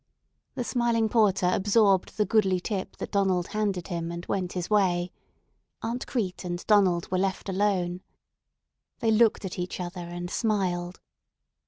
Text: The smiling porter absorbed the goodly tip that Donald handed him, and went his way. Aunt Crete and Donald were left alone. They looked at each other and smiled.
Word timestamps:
The 0.55 0.63
smiling 0.63 1.09
porter 1.09 1.47
absorbed 1.53 2.17
the 2.17 2.25
goodly 2.25 2.59
tip 2.59 2.97
that 2.97 3.11
Donald 3.11 3.49
handed 3.49 3.89
him, 3.89 4.11
and 4.11 4.25
went 4.25 4.53
his 4.53 4.67
way. 4.67 5.11
Aunt 5.83 6.07
Crete 6.07 6.43
and 6.43 6.65
Donald 6.65 7.11
were 7.11 7.19
left 7.19 7.47
alone. 7.47 8.01
They 8.97 9.11
looked 9.11 9.45
at 9.45 9.59
each 9.59 9.79
other 9.79 10.01
and 10.09 10.31
smiled. 10.31 11.01